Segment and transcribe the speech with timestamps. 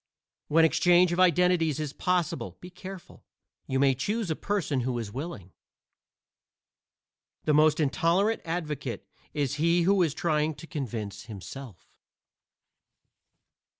[0.47, 3.23] When exchange of identities is possible, be careful;
[3.67, 5.51] you may choose a person who is willing.
[7.43, 11.87] The most intolerant advocate is he who is trying to convince himself.